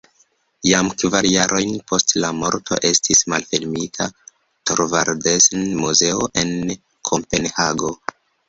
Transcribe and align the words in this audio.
Jam 0.67 0.87
kvar 1.01 1.27
jarojn 1.31 1.75
post 1.91 2.13
la 2.23 2.31
morto 2.37 2.79
estis 2.89 3.21
malfermita 3.33 4.09
Thorvaldsen-muzeo 4.71 6.27
en 6.45 6.53
Kopenhago. 7.13 7.97